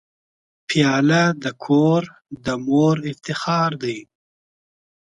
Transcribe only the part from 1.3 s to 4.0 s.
د کور د مور افتخار دی.